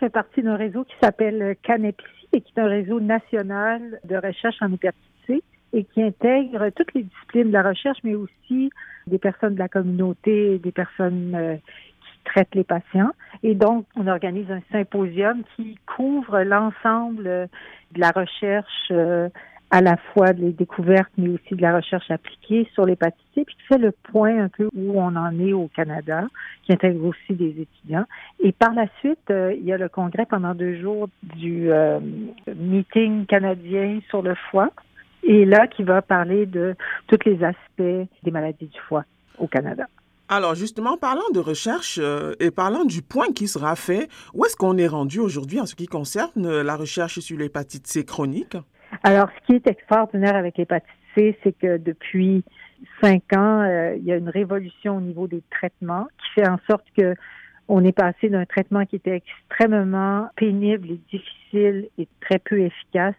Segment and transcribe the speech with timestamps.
[0.00, 4.56] fais partie d'un réseau qui s'appelle Canepsi et qui est un réseau national de recherche
[4.60, 8.70] en hépatite et qui intègre toutes les disciplines de la recherche, mais aussi
[9.06, 13.12] des personnes de la communauté, des personnes euh, qui traitent les patients.
[13.42, 17.48] Et donc, on organise un symposium qui couvre l'ensemble
[17.92, 19.28] de la recherche euh,
[19.70, 23.54] à la fois des découvertes, mais aussi de la recherche appliquée sur l'hépatite C, puis
[23.54, 26.26] qui fait le point un peu où on en est au Canada,
[26.64, 28.04] qui intègre aussi des étudiants.
[28.40, 32.00] Et par la suite, euh, il y a le congrès pendant deux jours du euh,
[32.56, 34.70] meeting canadien sur le foie,
[35.22, 36.74] et là qui va parler de
[37.06, 39.04] tous les aspects des maladies du foie
[39.38, 39.86] au Canada.
[40.28, 44.56] Alors justement, parlant de recherche euh, et parlant du point qui sera fait, où est-ce
[44.56, 48.56] qu'on est rendu aujourd'hui en ce qui concerne la recherche sur l'hépatite C chronique?
[49.02, 52.44] Alors, ce qui est extraordinaire avec l'hépatite C, c'est que depuis
[53.00, 56.58] cinq ans, euh, il y a une révolution au niveau des traitements qui fait en
[56.68, 57.14] sorte que
[57.68, 63.14] on est passé d'un traitement qui était extrêmement pénible et difficile et très peu efficace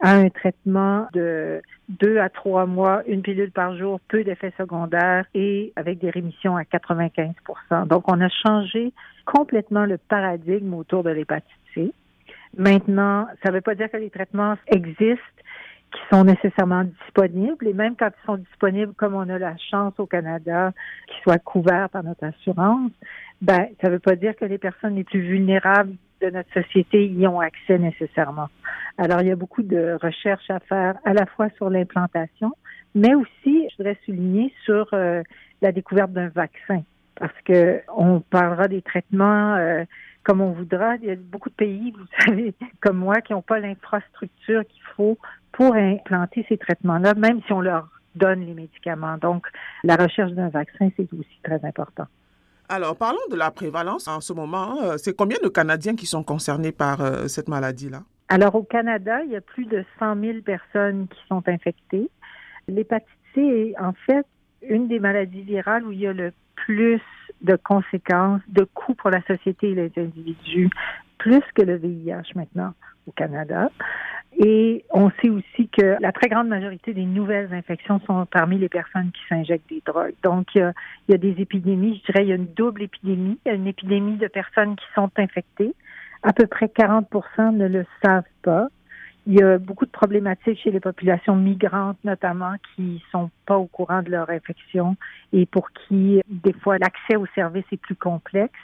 [0.00, 5.24] à un traitement de deux à trois mois, une pilule par jour, peu d'effets secondaires
[5.34, 8.92] et avec des rémissions à 95% Donc, on a changé
[9.24, 11.92] complètement le paradigme autour de l'hépatite C.
[12.56, 15.22] Maintenant, ça ne veut pas dire que les traitements existent
[15.92, 19.94] qui sont nécessairement disponibles et même quand ils sont disponibles, comme on a la chance
[19.98, 20.72] au Canada
[21.06, 22.90] qu'ils soient couverts par notre assurance,
[23.40, 27.06] ben ça ne veut pas dire que les personnes les plus vulnérables de notre société
[27.06, 28.48] y ont accès nécessairement.
[28.98, 32.52] Alors il y a beaucoup de recherches à faire à la fois sur l'implantation,
[32.94, 35.22] mais aussi, je voudrais souligner sur euh,
[35.60, 36.82] la découverte d'un vaccin
[37.18, 39.84] parce que on parlera des traitements euh,
[40.26, 40.96] comme on voudra.
[40.96, 44.82] Il y a beaucoup de pays, vous savez, comme moi, qui n'ont pas l'infrastructure qu'il
[44.96, 45.16] faut
[45.52, 49.16] pour implanter ces traitements-là, même si on leur donne les médicaments.
[49.18, 49.46] Donc,
[49.84, 52.06] la recherche d'un vaccin, c'est aussi très important.
[52.68, 54.82] Alors, parlons de la prévalence en ce moment.
[54.82, 58.02] Euh, c'est combien de Canadiens qui sont concernés par euh, cette maladie-là?
[58.28, 62.10] Alors, au Canada, il y a plus de 100 000 personnes qui sont infectées.
[62.66, 64.26] L'hépatite C est en fait
[64.62, 67.00] une des maladies virales où il y a le plus
[67.42, 70.70] de conséquences, de coûts pour la société et les individus,
[71.18, 72.72] plus que le VIH maintenant
[73.06, 73.70] au Canada.
[74.38, 78.68] Et on sait aussi que la très grande majorité des nouvelles infections sont parmi les
[78.68, 80.14] personnes qui s'injectent des drogues.
[80.22, 80.72] Donc, il
[81.08, 83.38] y, a, des épidémies, je dirais, il y a une double épidémie.
[83.46, 85.74] Il y a une épidémie de personnes qui sont infectées.
[86.22, 88.68] À peu près 40% ne le savent pas.
[89.26, 93.66] Il y a beaucoup de problématiques chez les populations migrantes, notamment, qui sont pas au
[93.66, 94.96] courant de leur infection
[95.32, 98.54] et pour qui, des fois, l'accès aux services est plus complexe.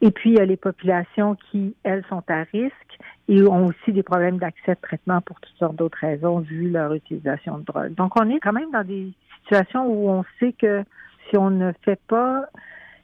[0.00, 2.98] Et puis, il y a les populations qui, elles, sont à risque
[3.28, 6.94] et ont aussi des problèmes d'accès de traitement pour toutes sortes d'autres raisons, vu leur
[6.94, 7.94] utilisation de drogue.
[7.94, 10.84] Donc, on est quand même dans des situations où on sait que
[11.28, 12.46] si on ne fait pas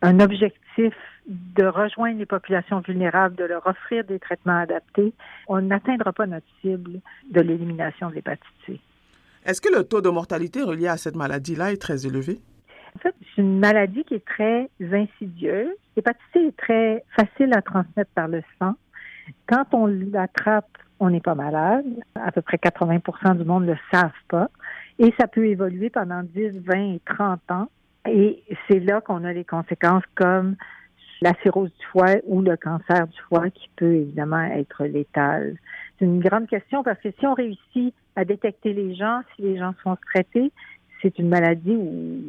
[0.00, 0.94] un objectif
[1.26, 5.14] de rejoindre les populations vulnérables, de leur offrir des traitements adaptés,
[5.48, 8.80] on n'atteindra pas notre cible de l'élimination de l'hépatite C.
[9.44, 12.40] Est-ce que le taux de mortalité relié à cette maladie-là est très élevé?
[12.96, 15.74] En fait, c'est une maladie qui est très insidieuse.
[15.96, 18.74] L'hépatite C est très facile à transmettre par le sang.
[19.46, 20.68] Quand on l'attrape,
[21.00, 21.86] on n'est pas malade.
[22.14, 24.48] À peu près 80 du monde ne le savent pas.
[24.98, 27.68] Et ça peut évoluer pendant 10, 20 et 30 ans.
[28.06, 30.56] Et c'est là qu'on a les conséquences comme
[31.24, 35.56] la cirrhose du foie ou le cancer du foie qui peut évidemment être létal.
[35.98, 39.56] C'est une grande question parce que si on réussit à détecter les gens, si les
[39.56, 40.52] gens sont traités,
[41.00, 42.20] c'est une maladie où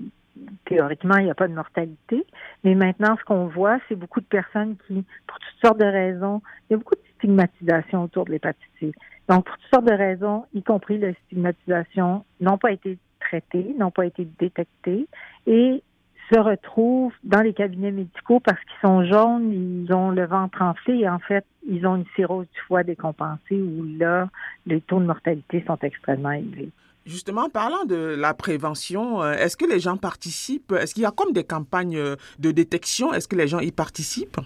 [0.66, 2.26] théoriquement, il n'y a pas de mortalité.
[2.64, 6.42] Mais maintenant, ce qu'on voit, c'est beaucoup de personnes qui, pour toutes sortes de raisons,
[6.70, 8.94] il y a beaucoup de stigmatisation autour de l'hépatite C.
[9.28, 13.92] Donc, pour toutes sortes de raisons, y compris la stigmatisation, n'ont pas été traitées, n'ont
[13.92, 15.08] pas été détectées
[15.48, 15.84] et
[16.31, 21.00] se retrouvent dans les cabinets médicaux parce qu'ils sont jaunes, ils ont le ventre enflé
[21.00, 24.30] et en fait, ils ont une cirrhose du foie décompensée où là,
[24.66, 26.69] les taux de mortalité sont extrêmement élevés.
[27.06, 30.72] Justement, parlant de la prévention, euh, est-ce que les gens participent?
[30.72, 33.14] Est-ce qu'il y a comme des campagnes euh, de détection?
[33.14, 34.40] Est-ce que les gens y participent?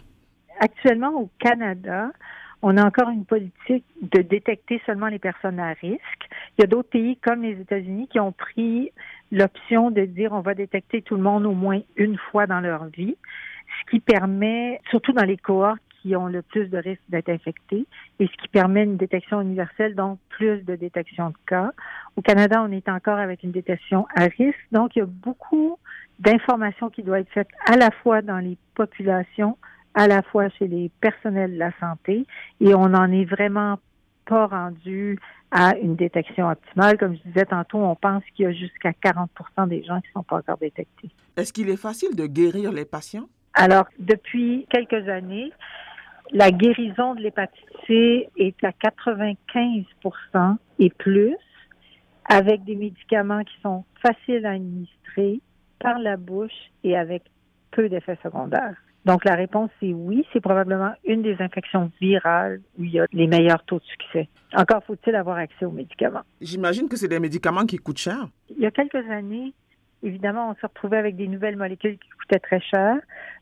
[0.59, 2.11] Actuellement, au Canada,
[2.61, 6.29] on a encore une politique de détecter seulement les personnes à risque.
[6.57, 8.91] Il y a d'autres pays comme les États-Unis qui ont pris
[9.31, 12.85] l'option de dire on va détecter tout le monde au moins une fois dans leur
[12.85, 13.15] vie,
[13.67, 17.85] ce qui permet, surtout dans les cohortes qui ont le plus de risques d'être infectés,
[18.19, 21.71] et ce qui permet une détection universelle, donc plus de détection de cas.
[22.15, 25.77] Au Canada, on est encore avec une détection à risque, donc il y a beaucoup
[26.19, 29.57] d'informations qui doivent être faites à la fois dans les populations,
[29.99, 32.25] à la fois chez les personnels de la santé,
[32.61, 33.79] et on n'en est vraiment
[34.25, 35.19] pas rendu
[35.51, 36.97] à une détection optimale.
[36.97, 39.29] Comme je disais tantôt, on pense qu'il y a jusqu'à 40
[39.67, 41.09] des gens qui ne sont pas encore détectés.
[41.35, 43.27] Est-ce qu'il est facile de guérir les patients?
[43.53, 45.51] Alors, depuis quelques années,
[46.31, 51.35] la guérison de l'hépatite C est à 95% et plus
[52.23, 55.41] avec des médicaments qui sont faciles à administrer
[55.79, 57.23] par la bouche et avec
[57.71, 58.77] peu d'effets secondaires.
[59.05, 63.05] Donc la réponse c'est oui, c'est probablement une des infections virales où il y a
[63.13, 64.27] les meilleurs taux de succès.
[64.55, 66.23] Encore faut-il avoir accès aux médicaments.
[66.41, 68.27] J'imagine que c'est des médicaments qui coûtent cher.
[68.49, 69.53] Il y a quelques années,
[70.03, 72.97] évidemment, on se retrouvait avec des nouvelles molécules qui coûtaient très cher.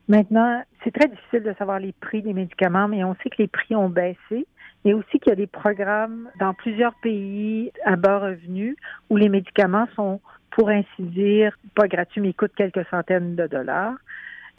[0.08, 3.48] Maintenant, c'est très difficile de savoir les prix des médicaments, mais on sait que les
[3.48, 4.46] prix ont baissé.
[4.86, 8.76] Et aussi qu'il y a des programmes dans plusieurs pays à bas revenus
[9.10, 10.22] où les médicaments sont,
[10.52, 13.96] pour ainsi dire, pas gratuits, mais coûtent quelques centaines de dollars.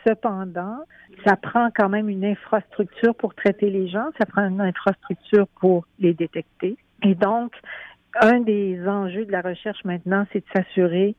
[0.06, 0.79] Cependant,
[1.27, 5.87] ça prend quand même une infrastructure pour traiter les gens, ça prend une infrastructure pour
[5.99, 6.77] les détecter.
[7.03, 7.53] Et donc,
[8.21, 11.15] un des enjeux de la recherche maintenant, c'est de s'assurer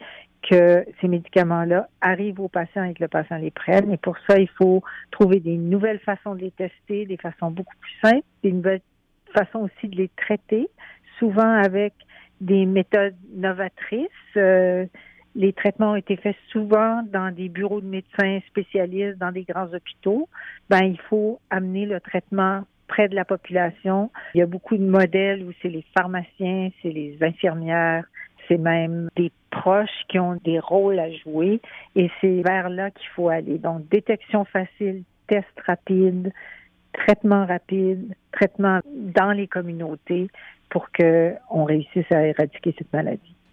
[0.49, 3.91] que ces médicaments-là arrivent aux patients et que le patient les prenne.
[3.91, 7.75] Et pour ça, il faut trouver des nouvelles façons de les tester, des façons beaucoup
[7.79, 8.81] plus simples, des nouvelles
[9.33, 10.69] façons aussi de les traiter,
[11.19, 11.93] souvent avec
[12.41, 14.07] des méthodes novatrices.
[14.37, 14.85] Euh,
[15.35, 19.71] les traitements ont été faits souvent dans des bureaux de médecins spécialistes, dans des grands
[19.73, 20.27] hôpitaux.
[20.69, 24.11] Ben, il faut amener le traitement près de la population.
[24.33, 28.05] Il y a beaucoup de modèles où c'est les pharmaciens, c'est les infirmières,
[28.47, 31.61] c'est même des proches qui ont des rôles à jouer
[31.95, 33.59] et c'est vers là qu'il faut aller.
[33.59, 36.33] Donc, détection facile, test rapide,
[36.93, 40.27] traitement rapide, traitement dans les communautés
[40.69, 43.35] pour qu'on réussisse à éradiquer cette maladie.